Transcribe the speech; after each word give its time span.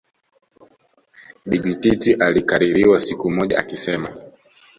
Bibi 1.49 1.75
Titi 1.81 2.13
alikaririwa 2.13 2.99
siku 2.99 3.31
moja 3.31 3.59
akisema 3.59 4.09